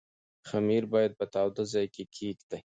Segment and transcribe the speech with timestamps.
[0.49, 2.61] خمیر باید په تاوده ځای کې کېږدئ.